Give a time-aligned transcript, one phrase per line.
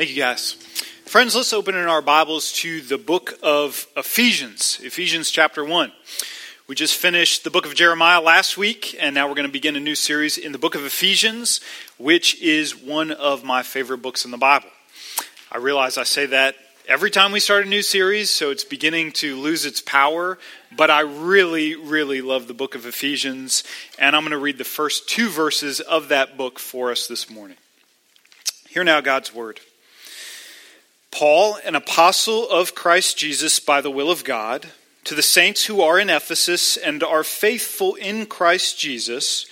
[0.00, 0.52] Thank you, guys.
[1.04, 5.92] Friends, let's open in our Bibles to the book of Ephesians, Ephesians chapter 1.
[6.66, 9.76] We just finished the book of Jeremiah last week, and now we're going to begin
[9.76, 11.60] a new series in the book of Ephesians,
[11.98, 14.70] which is one of my favorite books in the Bible.
[15.52, 16.54] I realize I say that
[16.88, 20.38] every time we start a new series, so it's beginning to lose its power,
[20.74, 23.64] but I really, really love the book of Ephesians,
[23.98, 27.28] and I'm going to read the first two verses of that book for us this
[27.28, 27.58] morning.
[28.66, 29.60] Hear now God's word.
[31.10, 34.66] Paul, an apostle of Christ Jesus by the will of God,
[35.04, 39.46] to the saints who are in Ephesus and are faithful in Christ Jesus,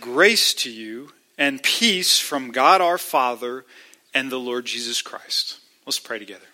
[0.00, 3.64] grace to you and peace from God our Father
[4.12, 5.58] and the Lord Jesus Christ.
[5.86, 6.46] Let's pray together.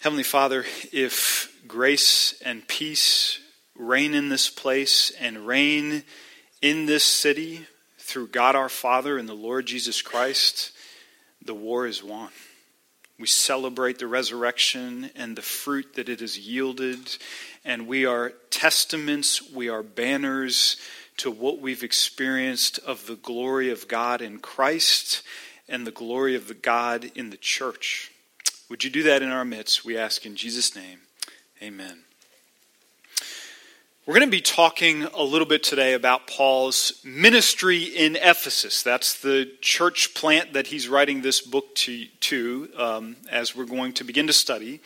[0.00, 3.38] Heavenly Father, if grace and peace
[3.74, 6.02] reign in this place and reign
[6.60, 7.66] in this city,
[8.14, 10.70] through God our Father and the Lord Jesus Christ,
[11.44, 12.30] the war is won.
[13.18, 17.16] We celebrate the resurrection and the fruit that it has yielded,
[17.64, 20.76] and we are testaments, we are banners
[21.16, 25.24] to what we've experienced of the glory of God in Christ
[25.68, 28.12] and the glory of the God in the church.
[28.70, 29.84] Would you do that in our midst?
[29.84, 31.00] We ask in Jesus' name.
[31.60, 32.04] Amen.
[34.06, 38.82] We're going to be talking a little bit today about Paul's ministry in Ephesus.
[38.82, 43.94] That's the church plant that he's writing this book to, to um, as we're going
[43.94, 44.82] to begin to study.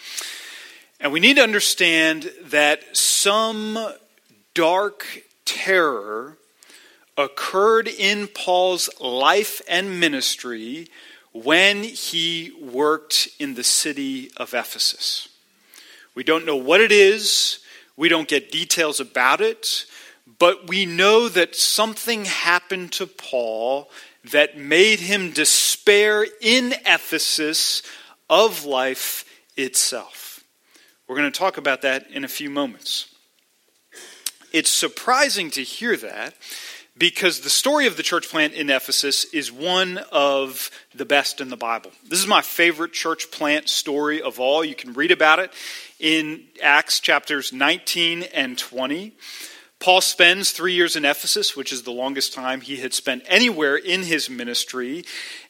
[1.00, 3.76] And we need to understand that some
[4.54, 5.04] dark
[5.44, 6.36] terror
[7.16, 10.86] occurred in Paul's life and ministry
[11.32, 15.28] when he worked in the city of Ephesus.
[16.14, 17.58] We don't know what it is.
[17.98, 19.84] We don't get details about it,
[20.38, 23.90] but we know that something happened to Paul
[24.30, 27.82] that made him despair in Ephesus
[28.30, 29.24] of life
[29.56, 30.44] itself.
[31.08, 33.12] We're going to talk about that in a few moments.
[34.52, 36.34] It's surprising to hear that
[36.98, 41.48] because the story of the church plant in Ephesus is one of the best in
[41.48, 41.92] the Bible.
[42.08, 44.64] This is my favorite church plant story of all.
[44.64, 45.52] You can read about it
[46.00, 49.12] in Acts chapters 19 and 20.
[49.80, 53.76] Paul spends three years in Ephesus, which is the longest time he had spent anywhere
[53.76, 55.04] in his ministry.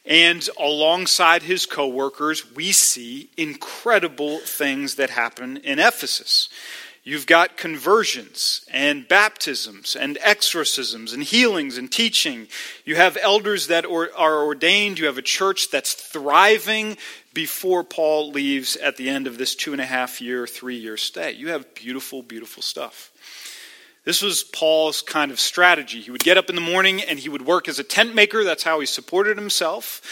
[0.05, 6.51] And alongside his co workers, we see incredible things that happen in Ephesus.
[7.09, 12.49] You've got conversions and baptisms and exorcisms and healings and teaching.
[12.85, 14.99] You have elders that are ordained.
[14.99, 16.99] You have a church that's thriving
[17.33, 20.99] before Paul leaves at the end of this two and a half year, three year
[20.99, 21.33] stay.
[21.33, 23.11] You have beautiful, beautiful stuff.
[24.05, 26.03] This was Paul's kind of strategy.
[26.03, 28.45] He would get up in the morning and he would work as a tent maker.
[28.45, 30.03] That's how he supported himself.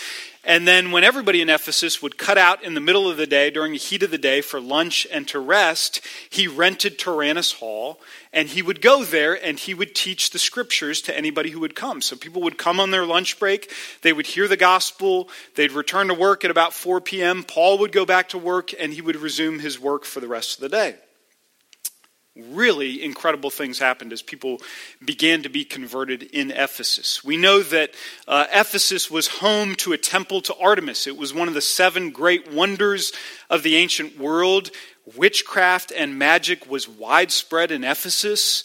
[0.46, 3.50] And then, when everybody in Ephesus would cut out in the middle of the day,
[3.50, 8.00] during the heat of the day, for lunch and to rest, he rented Tyrannus Hall,
[8.32, 11.74] and he would go there and he would teach the scriptures to anybody who would
[11.74, 12.00] come.
[12.00, 16.06] So people would come on their lunch break, they would hear the gospel, they'd return
[16.08, 17.42] to work at about 4 p.m.
[17.42, 20.54] Paul would go back to work, and he would resume his work for the rest
[20.54, 20.94] of the day
[22.36, 24.60] really incredible things happened as people
[25.04, 27.24] began to be converted in Ephesus.
[27.24, 27.90] We know that
[28.28, 31.06] uh, Ephesus was home to a temple to Artemis.
[31.06, 33.12] It was one of the seven great wonders
[33.48, 34.70] of the ancient world.
[35.16, 38.64] Witchcraft and magic was widespread in Ephesus.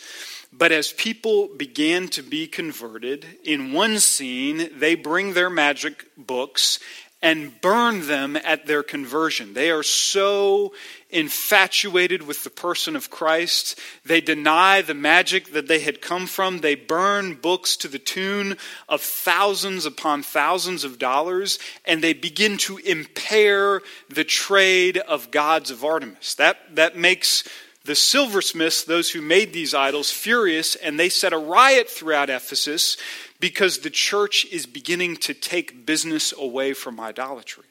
[0.53, 6.79] But as people began to be converted, in one scene, they bring their magic books
[7.21, 9.53] and burn them at their conversion.
[9.53, 10.73] They are so
[11.11, 13.77] infatuated with the person of Christ.
[14.05, 16.59] They deny the magic that they had come from.
[16.59, 18.57] They burn books to the tune
[18.89, 25.71] of thousands upon thousands of dollars, and they begin to impair the trade of gods
[25.71, 26.35] of Artemis.
[26.35, 27.43] That, that makes
[27.83, 32.97] the silversmiths, those who made these idols, furious, and they set a riot throughout Ephesus
[33.39, 37.65] because the church is beginning to take business away from idolatry.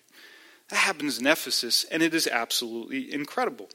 [0.70, 3.68] That happens in Ephesus, and it is absolutely incredible.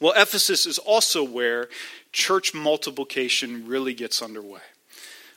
[0.00, 1.68] Well, Ephesus is also where
[2.12, 4.60] church multiplication really gets underway.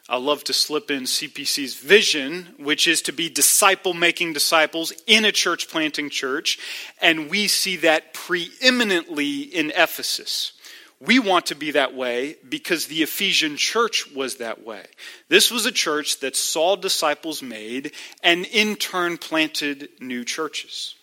[0.09, 5.25] I love to slip in CPC's vision, which is to be disciple making disciples in
[5.25, 6.59] a church planting church,
[7.01, 10.53] and we see that preeminently in Ephesus.
[10.99, 14.83] We want to be that way because the Ephesian church was that way.
[15.29, 17.91] This was a church that saw disciples made
[18.23, 20.95] and in turn planted new churches.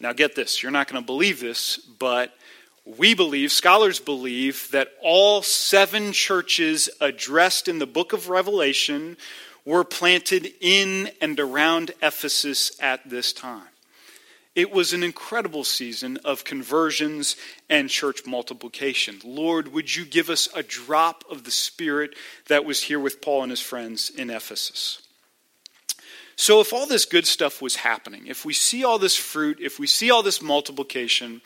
[0.00, 2.34] Now, get this, you're not going to believe this, but
[2.84, 9.16] we believe, scholars believe, that all seven churches addressed in the book of Revelation
[9.64, 13.68] were planted in and around Ephesus at this time.
[14.54, 17.36] It was an incredible season of conversions
[17.70, 19.18] and church multiplication.
[19.24, 22.14] Lord, would you give us a drop of the Spirit
[22.48, 25.02] that was here with Paul and his friends in Ephesus?
[26.36, 29.78] So, if all this good stuff was happening, if we see all this fruit, if
[29.78, 31.40] we see all this multiplication,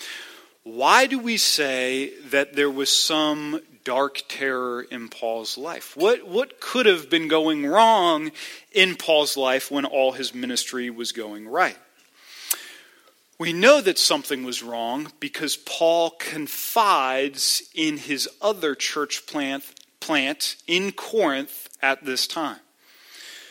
[0.65, 5.97] why do we say that there was some dark terror in Paul's life?
[5.97, 8.33] What, what could have been going wrong
[8.73, 11.79] in Paul's life when all his ministry was going right?
[13.39, 19.65] We know that something was wrong because Paul confides in his other church plant,
[20.01, 22.61] plant in Corinth at this time.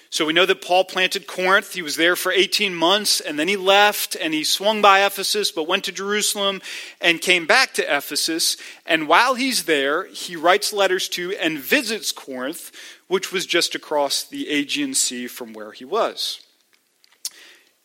[0.10, 1.74] So we know that Paul planted Corinth.
[1.74, 5.52] He was there for 18 months, and then he left and he swung by Ephesus,
[5.52, 6.62] but went to Jerusalem
[7.02, 8.58] and came back to Ephesus.
[8.86, 12.72] And while he's there, he writes letters to and visits Corinth,
[13.08, 16.45] which was just across the Aegean Sea from where he was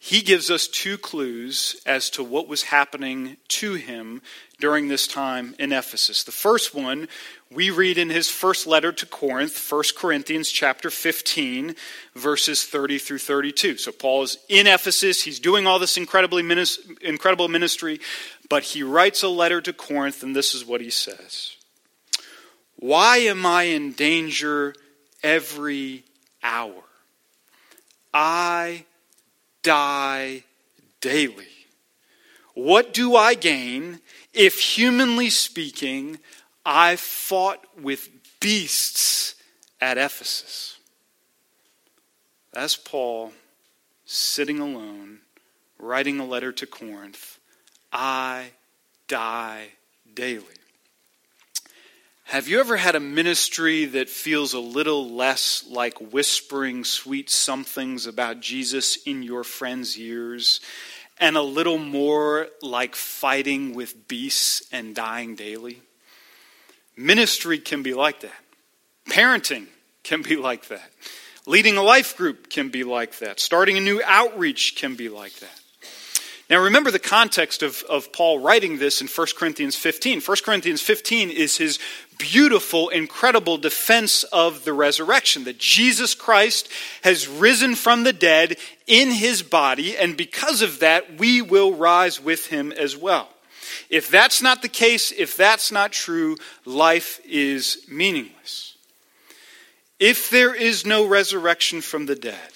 [0.02, 4.22] he gives us two clues as to what was happening to him
[4.58, 6.24] during this time in Ephesus.
[6.24, 7.06] The first one
[7.52, 11.74] we read in his first letter to Corinth, 1 Corinthians chapter 15,
[12.14, 13.76] verses 30 through 32.
[13.76, 16.42] So Paul is in Ephesus, he's doing all this incredibly
[17.02, 18.00] incredible ministry,
[18.48, 21.56] but he writes a letter to Corinth and this is what he says.
[22.76, 24.74] Why am I in danger
[25.22, 26.04] every
[26.42, 26.84] hour?
[28.14, 28.86] I
[29.62, 30.44] die
[31.00, 31.46] daily.
[32.54, 34.00] What do I gain
[34.32, 36.18] if, humanly speaking,
[36.64, 38.10] I fought with
[38.40, 39.34] beasts
[39.80, 40.78] at Ephesus?
[42.52, 43.32] That's Paul
[44.04, 45.20] sitting alone,
[45.78, 47.38] writing a letter to Corinth.
[47.92, 48.50] I
[49.06, 49.68] die
[50.14, 50.44] daily.
[52.30, 58.06] Have you ever had a ministry that feels a little less like whispering sweet somethings
[58.06, 60.60] about Jesus in your friends' ears
[61.18, 65.82] and a little more like fighting with beasts and dying daily?
[66.96, 68.44] Ministry can be like that.
[69.08, 69.66] Parenting
[70.04, 70.88] can be like that.
[71.46, 73.40] Leading a life group can be like that.
[73.40, 75.59] Starting a new outreach can be like that.
[76.50, 80.20] Now, remember the context of, of Paul writing this in 1 Corinthians 15.
[80.20, 81.78] 1 Corinthians 15 is his
[82.18, 86.68] beautiful, incredible defense of the resurrection that Jesus Christ
[87.02, 88.56] has risen from the dead
[88.88, 93.28] in his body, and because of that, we will rise with him as well.
[93.88, 98.76] If that's not the case, if that's not true, life is meaningless.
[100.00, 102.50] If there is no resurrection from the dead,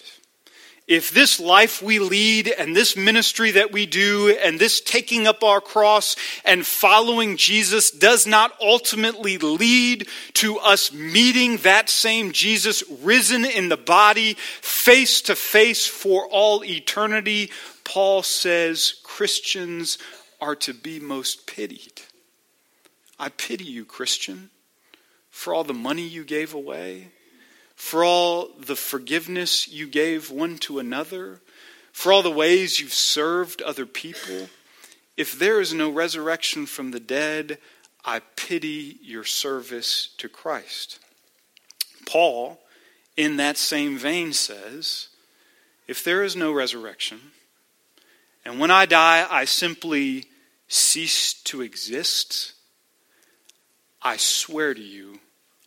[0.86, 5.42] if this life we lead and this ministry that we do and this taking up
[5.42, 6.14] our cross
[6.44, 13.70] and following Jesus does not ultimately lead to us meeting that same Jesus risen in
[13.70, 17.50] the body face to face for all eternity,
[17.84, 19.96] Paul says Christians
[20.38, 22.02] are to be most pitied.
[23.18, 24.50] I pity you, Christian,
[25.30, 27.08] for all the money you gave away
[27.74, 31.40] for all the forgiveness you gave one to another,
[31.92, 34.48] for all the ways you've served other people.
[35.16, 37.58] If there is no resurrection from the dead,
[38.04, 40.98] I pity your service to Christ.
[42.06, 42.60] Paul,
[43.16, 45.08] in that same vein, says,
[45.86, 47.20] If there is no resurrection,
[48.44, 50.26] and when I die, I simply
[50.68, 52.52] cease to exist,
[54.02, 55.20] I swear to you,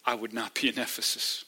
[0.05, 1.43] I would not be in Ephesus.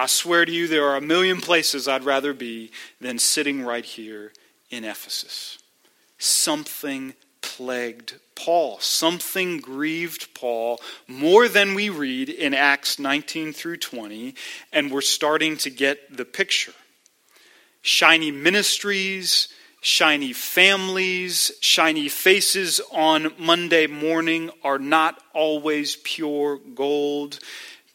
[0.00, 2.70] I swear to you, there are a million places I'd rather be
[3.02, 4.32] than sitting right here
[4.70, 5.58] in Ephesus.
[6.16, 8.78] Something plagued Paul.
[8.80, 14.34] Something grieved Paul more than we read in Acts 19 through 20,
[14.72, 16.72] and we're starting to get the picture.
[17.82, 19.48] Shiny ministries,
[19.82, 27.38] shiny families, shiny faces on Monday morning are not always pure gold.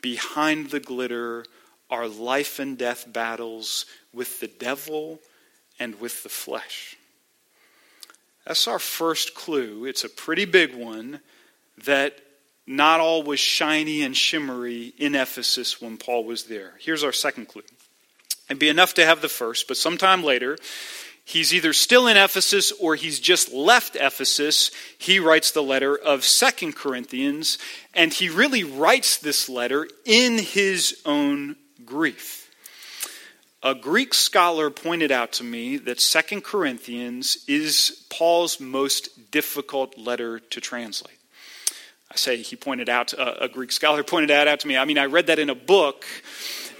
[0.04, 1.46] Behind the glitter
[1.90, 5.20] are life and death battles with the devil
[5.80, 6.98] and with the flesh.
[8.46, 9.86] That's our first clue.
[9.86, 11.20] It's a pretty big one
[11.84, 12.20] that
[12.68, 16.74] not all was shiny and shimmery in Ephesus when Paul was there.
[16.80, 17.64] Here's our second clue.
[18.50, 20.58] It'd be enough to have the first, but sometime later,
[21.24, 24.72] he's either still in Ephesus or he's just left Ephesus.
[24.98, 27.58] He writes the letter of Second Corinthians,
[27.94, 32.50] and he really writes this letter in his own grief.
[33.64, 40.40] A Greek scholar pointed out to me that Second Corinthians is Paul's most difficult letter
[40.40, 41.18] to translate.
[42.12, 44.78] I say he pointed out, uh, a Greek scholar pointed that out to me.
[44.78, 46.06] I mean, I read that in a book,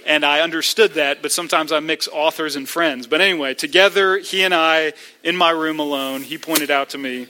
[0.06, 3.08] and I understood that, but sometimes I mix authors and friends.
[3.08, 4.92] But anyway, together, he and I,
[5.24, 7.26] in my room alone, he pointed out to me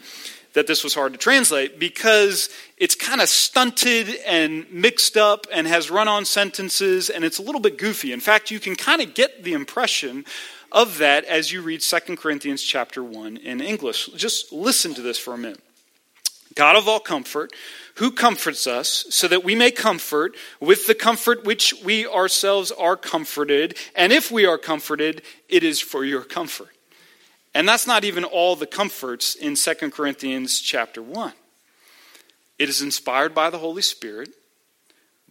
[0.56, 2.48] that this was hard to translate because
[2.78, 7.42] it's kind of stunted and mixed up and has run on sentences and it's a
[7.42, 8.10] little bit goofy.
[8.10, 10.24] In fact, you can kind of get the impression
[10.72, 14.06] of that as you read 2 Corinthians chapter 1 in English.
[14.16, 15.60] Just listen to this for a minute.
[16.54, 17.52] God of all comfort,
[17.96, 22.96] who comforts us so that we may comfort with the comfort which we ourselves are
[22.96, 23.76] comforted.
[23.94, 25.20] And if we are comforted,
[25.50, 26.75] it is for your comfort.
[27.56, 31.32] And that's not even all the comforts in 2 Corinthians chapter 1.
[32.58, 34.28] It is inspired by the Holy Spirit,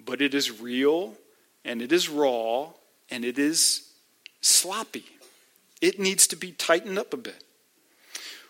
[0.04, 1.14] but it is real
[1.64, 2.70] and it is raw
[3.12, 3.92] and it is
[4.42, 5.06] sloppy.
[5.82, 7.44] It needs to be tightened up a bit.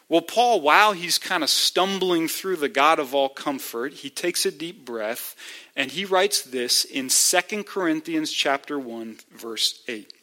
[0.08, 4.46] Well, Paul, while he's kind of stumbling through the God of all comfort, he takes
[4.46, 5.36] a deep breath
[5.76, 10.14] and he writes this in 2 Corinthians chapter 1 verse 8.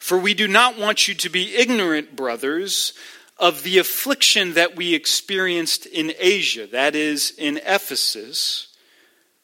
[0.00, 2.94] For we do not want you to be ignorant, brothers,
[3.38, 8.68] of the affliction that we experienced in Asia, that is, in Ephesus.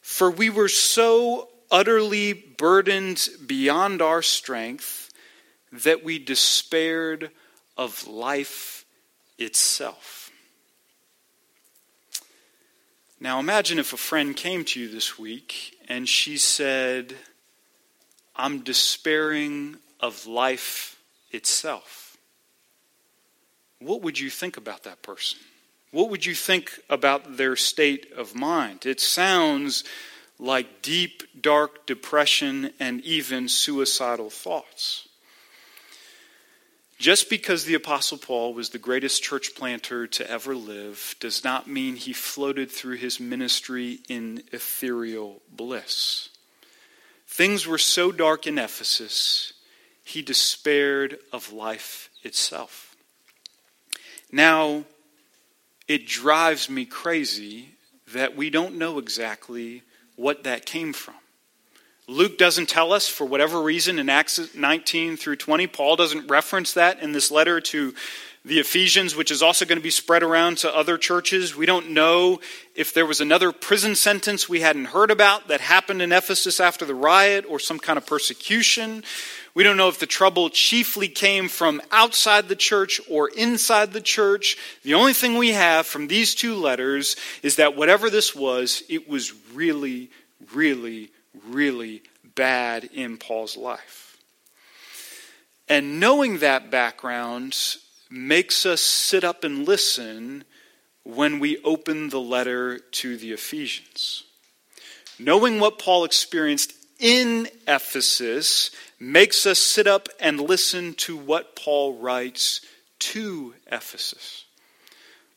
[0.00, 5.12] For we were so utterly burdened beyond our strength
[5.72, 7.30] that we despaired
[7.76, 8.86] of life
[9.38, 10.30] itself.
[13.20, 17.14] Now imagine if a friend came to you this week and she said,
[18.34, 20.99] I'm despairing of life
[21.31, 22.17] itself,
[23.81, 25.38] what would you think about that person?
[25.91, 28.87] What would you think about their state of mind?
[28.87, 29.85] It sounds
[30.38, 35.09] like deep, dark depression and even suicidal thoughts.
[36.99, 41.69] Just because the Apostle Paul was the greatest church planter to ever live does not
[41.69, 46.31] mean he floated through his ministry in ethereal bliss.
[47.26, 49.53] Things were so dark in Ephesus
[50.06, 52.94] he despaired of life itself.
[54.30, 54.84] Now,
[55.88, 57.70] it drives me crazy
[58.12, 59.82] that we don't know exactly
[60.14, 61.16] what that came from.
[62.06, 65.66] Luke doesn't tell us for whatever reason in Acts 19 through 20.
[65.66, 67.92] Paul doesn't reference that in this letter to
[68.44, 71.56] the Ephesians, which is also going to be spread around to other churches.
[71.56, 72.40] We don't know
[72.76, 76.84] if there was another prison sentence we hadn't heard about that happened in Ephesus after
[76.84, 79.02] the riot or some kind of persecution.
[79.56, 84.02] We don't know if the trouble chiefly came from outside the church or inside the
[84.02, 84.58] church.
[84.82, 89.08] The only thing we have from these two letters is that whatever this was, it
[89.08, 90.10] was really,
[90.52, 91.10] really,
[91.48, 92.02] really
[92.34, 94.18] bad in Paul's life.
[95.70, 97.56] And knowing that background
[98.10, 100.44] makes us sit up and listen
[101.02, 104.25] when we open the letter to the Ephesians.
[105.18, 111.99] Knowing what Paul experienced in Ephesus makes us sit up and listen to what Paul
[111.99, 112.61] writes
[112.99, 114.45] to Ephesus.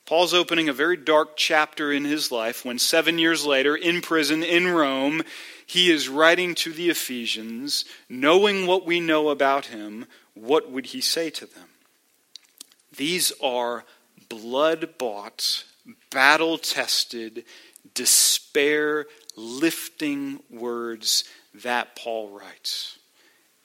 [0.06, 4.42] Paul's opening a very dark chapter in his life when seven years later, in prison
[4.42, 5.22] in Rome,
[5.66, 11.02] he is writing to the Ephesians, knowing what we know about him, what would he
[11.02, 11.68] say to them?
[12.96, 13.86] These are
[14.30, 15.64] blood bought,
[16.10, 17.44] battle tested,
[17.94, 21.24] despair lifting words
[21.64, 23.00] that Paul writes.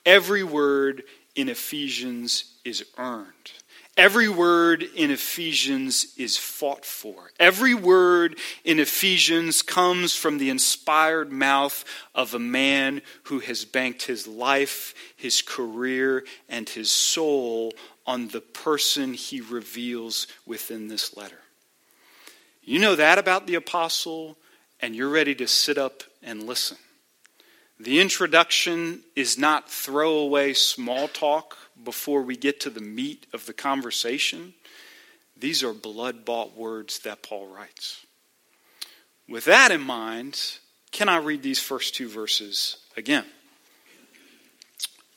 [0.05, 1.03] Every word
[1.35, 3.51] in Ephesians is earned.
[3.97, 7.31] Every word in Ephesians is fought for.
[7.39, 14.03] Every word in Ephesians comes from the inspired mouth of a man who has banked
[14.03, 17.73] his life, his career, and his soul
[18.05, 21.39] on the person he reveals within this letter.
[22.63, 24.37] You know that about the apostle,
[24.81, 26.77] and you're ready to sit up and listen.
[27.79, 33.53] The introduction is not throwaway small talk before we get to the meat of the
[33.53, 34.53] conversation.
[35.37, 38.05] These are blood bought words that Paul writes.
[39.27, 40.59] With that in mind,
[40.91, 43.25] can I read these first two verses again?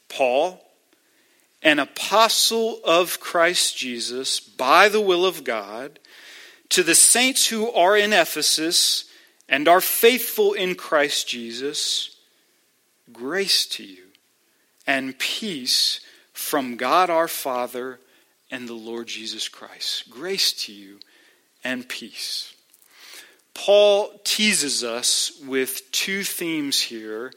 [0.09, 0.61] Paul,
[1.63, 6.01] an apostle of Christ Jesus by the will of God,
[6.71, 9.05] to the saints who are in Ephesus
[9.49, 12.17] and are faithful in Christ Jesus
[13.13, 14.05] grace to you
[14.87, 16.01] and peace
[16.33, 18.01] from God our Father
[18.51, 20.09] and the Lord Jesus Christ.
[20.11, 21.01] Grace to you
[21.65, 22.55] and peace.
[23.55, 27.33] Paul teases us with two themes here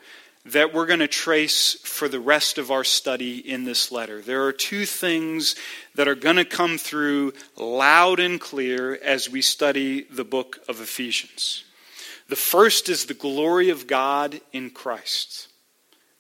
[0.46, 4.22] that we're going to trace for the rest of our study in this letter.
[4.22, 5.56] There are two things
[5.96, 10.82] that are going to come through loud and clear as we study the book of
[10.82, 11.64] Ephesians.
[12.28, 15.51] The first is the glory of God in Christ.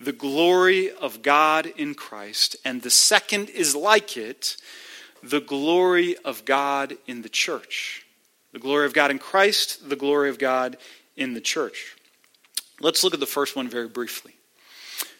[0.04, 4.58] The glory of God in Christ, and the second is like it,
[5.22, 8.06] the glory of God in the church.
[8.52, 10.78] The glory of God in Christ, the glory of God
[11.16, 11.96] in the church.
[12.80, 14.34] Let's look at the first one very briefly.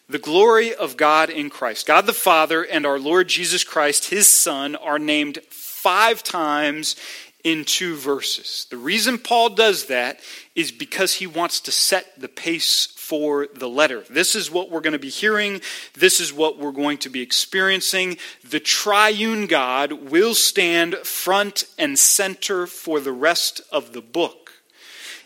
[0.10, 1.86] The glory of God in Christ.
[1.86, 6.96] God the Father and our Lord Jesus Christ, his Son, are named five times
[7.44, 8.68] in two verses.
[8.70, 10.20] The reason Paul does that
[10.56, 14.04] is because he wants to set the pace for the letter.
[14.10, 15.62] This is what we're going to be hearing.
[15.94, 18.18] This is what we're going to be experiencing.
[18.50, 24.54] The triune God will stand front and center for the rest of the book.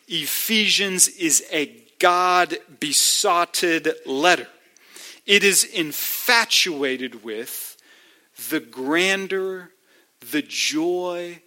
[0.07, 4.47] Ephesians is a God besotted letter.
[5.25, 7.77] It is infatuated with
[8.49, 9.71] the grandeur,
[10.31, 11.41] the joy,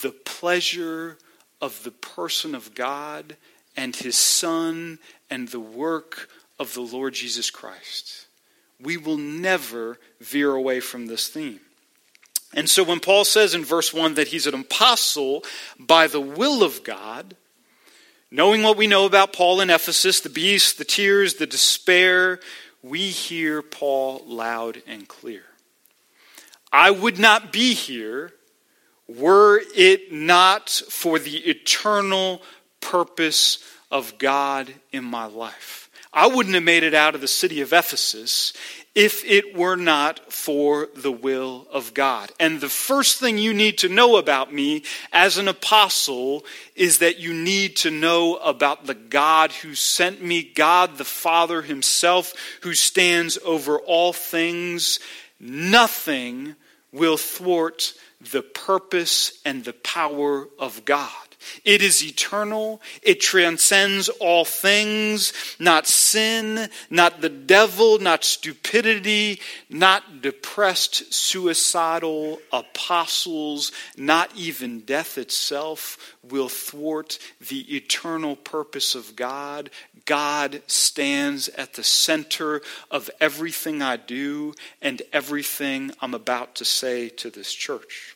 [0.00, 1.18] the pleasure
[1.60, 3.36] of the person of God
[3.76, 4.98] and his Son
[5.30, 8.26] and the work of the Lord Jesus Christ.
[8.80, 11.60] We will never veer away from this theme.
[12.54, 15.44] And so when Paul says in verse 1 that he's an apostle
[15.78, 17.36] by the will of God,
[18.30, 22.40] knowing what we know about Paul in Ephesus, the beast, the tears, the despair,
[22.82, 25.44] we hear Paul loud and clear.
[26.72, 28.32] I would not be here
[29.08, 32.42] were it not for the eternal
[32.80, 33.58] purpose
[33.90, 35.90] of God in my life.
[36.14, 38.52] I wouldn't have made it out of the city of Ephesus
[38.94, 42.30] if it were not for the will of God.
[42.38, 46.44] And the first thing you need to know about me as an apostle
[46.76, 51.62] is that you need to know about the God who sent me, God the Father
[51.62, 55.00] Himself, who stands over all things.
[55.40, 56.56] Nothing
[56.92, 57.94] will thwart
[58.30, 61.10] the purpose and the power of God.
[61.64, 62.80] It is eternal.
[63.02, 73.72] It transcends all things, not sin, not the devil, not stupidity, not depressed, suicidal apostles,
[73.96, 77.18] not even death itself will thwart
[77.48, 79.70] the eternal purpose of God.
[80.04, 87.08] God stands at the center of everything I do and everything I'm about to say
[87.08, 88.11] to this church.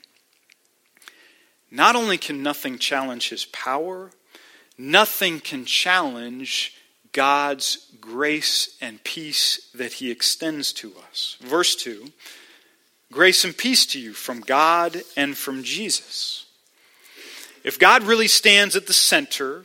[1.70, 4.10] Not only can nothing challenge his power,
[4.78, 6.74] nothing can challenge
[7.12, 11.36] God's grace and peace that he extends to us.
[11.40, 12.10] Verse 2
[13.12, 16.44] Grace and peace to you from God and from Jesus.
[17.64, 19.64] If God really stands at the center,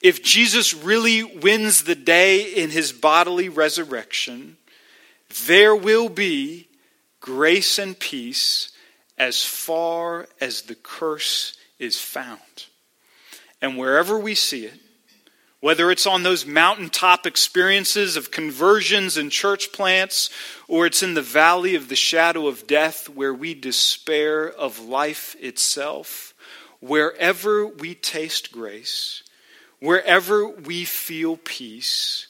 [0.00, 4.56] if Jesus really wins the day in his bodily resurrection,
[5.46, 6.68] there will be
[7.20, 8.73] grace and peace
[9.18, 12.66] as far as the curse is found.
[13.60, 14.80] And wherever we see it,
[15.60, 20.28] whether it's on those mountaintop experiences of conversions and church plants,
[20.68, 25.34] or it's in the valley of the shadow of death where we despair of life
[25.40, 26.34] itself,
[26.80, 29.22] wherever we taste grace,
[29.80, 32.26] wherever we feel peace,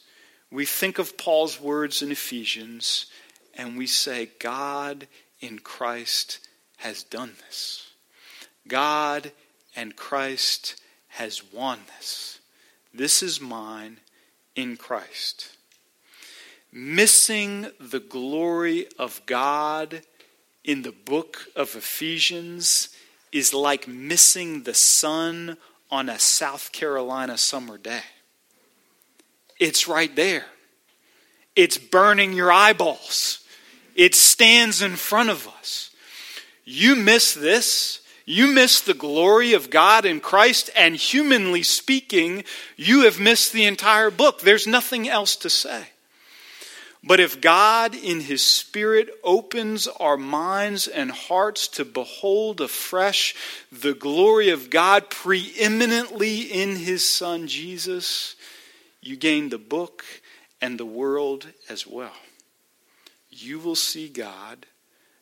[0.52, 3.06] we think of Paul's words in Ephesians
[3.54, 5.08] and we say, God
[5.40, 6.38] in Christ
[6.84, 7.88] has done this.
[8.68, 9.32] God
[9.74, 10.76] and Christ
[11.08, 12.40] has won this.
[12.92, 14.00] This is mine
[14.54, 15.56] in Christ.
[16.70, 20.02] Missing the glory of God
[20.62, 22.90] in the book of Ephesians
[23.32, 25.56] is like missing the sun
[25.90, 28.02] on a South Carolina summer day.
[29.58, 30.44] It's right there.
[31.56, 33.42] It's burning your eyeballs.
[33.94, 35.92] It stands in front of us.
[36.64, 38.00] You miss this.
[38.26, 43.66] You miss the glory of God in Christ, and humanly speaking, you have missed the
[43.66, 44.40] entire book.
[44.40, 45.88] There's nothing else to say.
[47.06, 53.34] But if God, in His Spirit, opens our minds and hearts to behold afresh
[53.70, 58.36] the glory of God preeminently in His Son Jesus,
[59.02, 60.02] you gain the book
[60.62, 62.16] and the world as well.
[63.28, 64.64] You will see God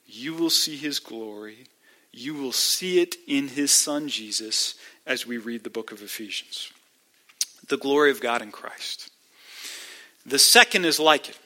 [0.06, 1.66] you will see his glory.
[2.12, 4.74] You will see it in his son Jesus
[5.06, 6.70] as we read the book of Ephesians.
[7.68, 9.10] The glory of God in Christ.
[10.26, 11.38] The second is like it.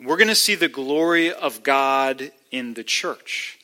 [0.00, 3.58] We're going to see the glory of God in the church.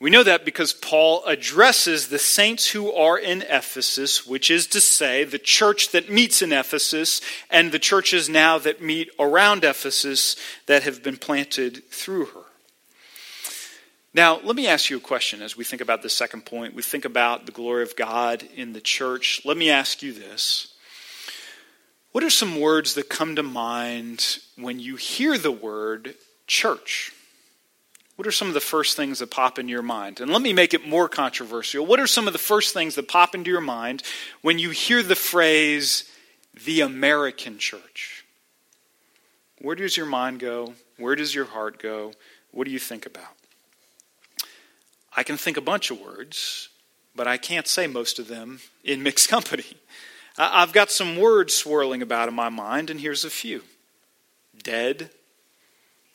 [0.00, 4.80] We know that because Paul addresses the saints who are in Ephesus, which is to
[4.80, 7.20] say, the church that meets in Ephesus
[7.50, 12.42] and the churches now that meet around Ephesus that have been planted through her.
[14.18, 16.74] Now, let me ask you a question as we think about the second point.
[16.74, 19.42] We think about the glory of God in the church.
[19.44, 20.74] Let me ask you this
[22.10, 26.16] What are some words that come to mind when you hear the word
[26.48, 27.12] church?
[28.16, 30.18] What are some of the first things that pop into your mind?
[30.18, 31.86] And let me make it more controversial.
[31.86, 34.02] What are some of the first things that pop into your mind
[34.42, 36.10] when you hear the phrase,
[36.64, 38.24] the American church?
[39.60, 40.74] Where does your mind go?
[40.96, 42.14] Where does your heart go?
[42.50, 43.37] What do you think about?
[45.18, 46.68] I can think a bunch of words,
[47.16, 49.64] but I can't say most of them in mixed company.
[50.38, 53.64] I've got some words swirling about in my mind, and here's a few
[54.62, 55.10] dead,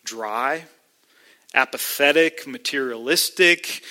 [0.05, 0.67] dry,
[1.53, 3.83] apathetic, materialistic,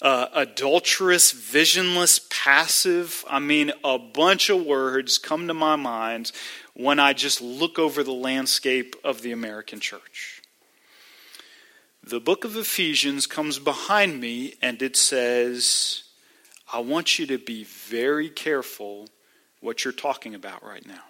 [0.00, 3.24] uh, adulterous, visionless, passive.
[3.28, 6.30] I mean, a bunch of words come to my mind
[6.74, 10.33] when I just look over the landscape of the American church.
[12.06, 16.02] The book of Ephesians comes behind me and it says,
[16.70, 19.08] I want you to be very careful
[19.60, 21.02] what you're talking about right now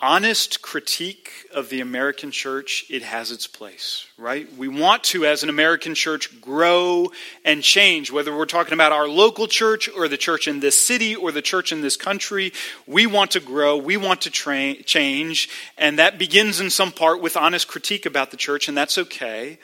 [0.00, 4.52] honest critique of the American church, it has its place, right?
[4.56, 7.10] We want to, as an American church, grow
[7.44, 8.12] and change.
[8.12, 11.42] Whether we're talking about our local church or the church in this city or the
[11.42, 12.52] church in this country,
[12.86, 17.20] we want to grow, we want to tra- change, and that begins in some part
[17.20, 19.58] with honest critique about the church, and that's okay.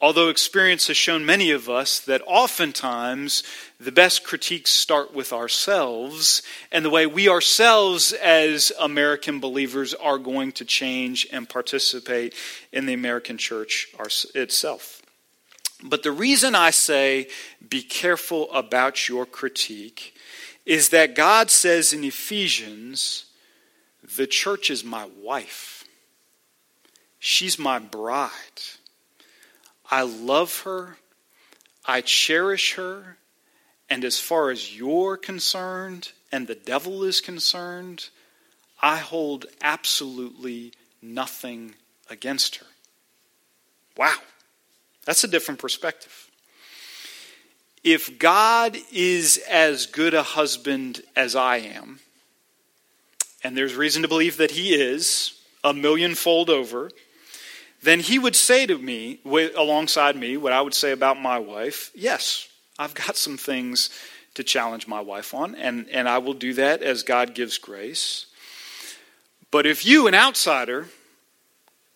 [0.00, 3.42] Although experience has shown many of us that oftentimes
[3.80, 10.18] the best critiques start with ourselves and the way we ourselves, as American believers, are
[10.18, 12.32] going to change and participate
[12.70, 13.88] in the American church
[14.36, 15.02] itself.
[15.82, 17.28] But the reason I say
[17.68, 20.14] be careful about your critique
[20.64, 23.26] is that God says in Ephesians,
[24.16, 25.84] the church is my wife,
[27.18, 28.30] she's my bride.
[29.90, 30.98] I love her,
[31.84, 33.16] I cherish her,
[33.88, 38.10] and as far as you're concerned and the devil is concerned,
[38.82, 41.74] I hold absolutely nothing
[42.10, 42.66] against her.
[43.96, 44.18] Wow,
[45.04, 46.30] that's a different perspective.
[47.82, 52.00] If God is as good a husband as I am,
[53.42, 56.90] and there's reason to believe that he is a millionfold over,
[57.82, 61.90] then he would say to me, alongside me, what I would say about my wife
[61.94, 63.90] yes, I've got some things
[64.34, 68.26] to challenge my wife on, and, and I will do that as God gives grace.
[69.50, 70.86] But if you, an outsider,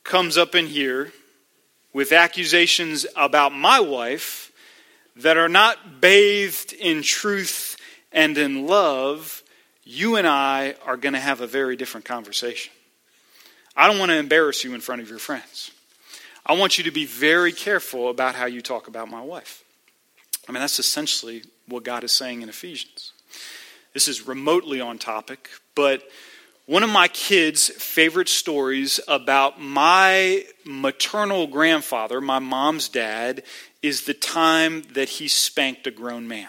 [0.02, 1.12] comes up in here
[1.92, 4.50] with accusations about my wife
[5.16, 7.76] that are not bathed in truth
[8.10, 9.42] and in love,
[9.84, 12.72] you and I are going to have a very different conversation.
[13.76, 15.70] I don't want to embarrass you in front of your friends.
[16.44, 19.64] I want you to be very careful about how you talk about my wife.
[20.48, 23.12] I mean, that's essentially what God is saying in Ephesians.
[23.94, 26.02] This is remotely on topic, but
[26.66, 33.42] one of my kids' favorite stories about my maternal grandfather, my mom's dad,
[33.82, 36.48] is the time that he spanked a grown man.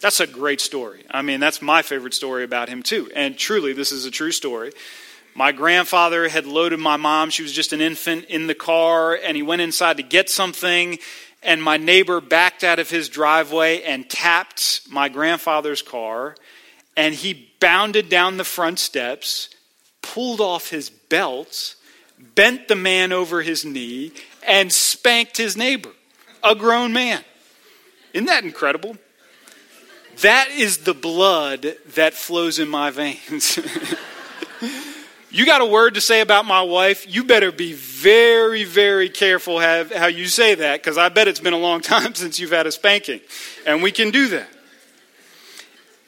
[0.00, 1.04] That's a great story.
[1.10, 3.10] I mean, that's my favorite story about him, too.
[3.14, 4.72] And truly, this is a true story.
[5.34, 9.36] My grandfather had loaded my mom, she was just an infant, in the car, and
[9.36, 10.98] he went inside to get something.
[11.42, 16.36] And my neighbor backed out of his driveway and tapped my grandfather's car.
[16.96, 19.48] And he bounded down the front steps,
[20.02, 21.76] pulled off his belt,
[22.34, 24.12] bent the man over his knee,
[24.46, 25.90] and spanked his neighbor,
[26.42, 27.24] a grown man.
[28.12, 28.96] Isn't that incredible?
[30.20, 33.58] That is the blood that flows in my veins.
[35.30, 39.60] you got a word to say about my wife, you better be very, very careful
[39.60, 42.66] how you say that because I bet it's been a long time since you've had
[42.66, 43.20] a spanking.
[43.66, 44.48] And we can do that.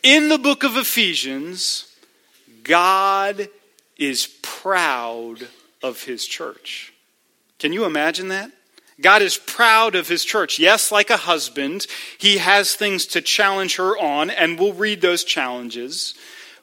[0.03, 1.95] In the book of Ephesians,
[2.65, 3.49] God
[3.97, 5.47] is proud
[5.83, 6.93] of his church.
[7.59, 8.51] Can you imagine that?
[9.01, 10.59] God is proud of his church.
[10.59, 11.87] Yes, like a husband,
[12.19, 16.15] he has things to challenge her on, and we'll read those challenges.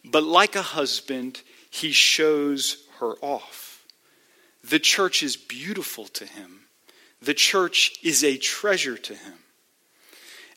[0.04, 3.86] But like a husband, he shows her off.
[4.64, 6.62] The church is beautiful to him,
[7.22, 9.34] the church is a treasure to him.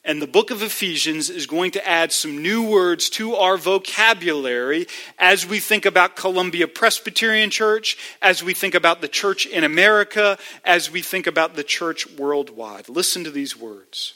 [0.04, 4.88] And the book of Ephesians is going to add some new words to our vocabulary
[5.16, 10.38] as we think about Columbia Presbyterian Church, as we think about the church in America,
[10.64, 12.88] as we think about the church worldwide.
[12.88, 14.14] Listen to these words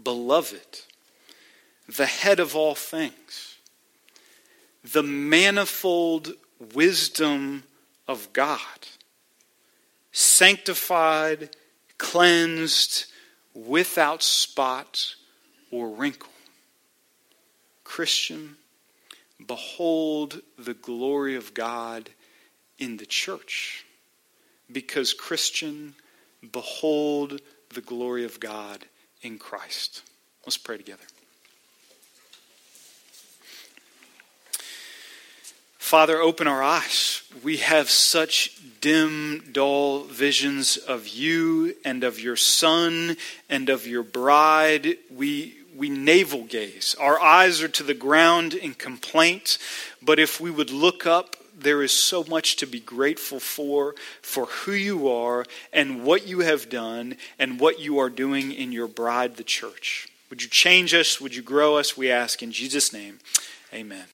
[0.00, 0.82] Beloved,
[1.88, 3.47] the head of all things
[4.84, 6.32] the manifold
[6.74, 7.64] wisdom
[8.06, 8.58] of God,
[10.12, 11.54] sanctified,
[11.98, 13.06] cleansed,
[13.54, 15.14] without spot
[15.70, 16.30] or wrinkle.
[17.84, 18.56] Christian,
[19.44, 22.10] behold the glory of God
[22.78, 23.84] in the church.
[24.70, 25.94] Because, Christian,
[26.52, 28.84] behold the glory of God
[29.22, 30.02] in Christ.
[30.44, 31.04] Let's pray together.
[35.88, 37.22] Father, open our eyes.
[37.42, 43.16] We have such dim, dull visions of you and of your Son
[43.48, 44.98] and of your bride.
[45.10, 46.94] We, we navel gaze.
[47.00, 49.56] Our eyes are to the ground in complaint,
[50.02, 54.44] but if we would look up, there is so much to be grateful for, for
[54.44, 58.88] who you are and what you have done and what you are doing in your
[58.88, 60.06] bride, the church.
[60.28, 61.18] Would you change us?
[61.18, 61.96] Would you grow us?
[61.96, 63.20] We ask in Jesus' name.
[63.72, 64.04] Amen.